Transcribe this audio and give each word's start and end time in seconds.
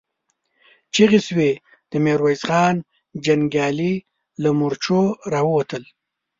چيغې 0.93 1.19
شوې، 1.27 1.51
د 1.89 1.91
ميرويس 2.05 2.41
خان 2.49 2.75
جنګيالي 3.25 3.93
له 4.41 4.49
مورچو 4.59 5.01
را 5.31 5.41
ووتل. 5.47 5.83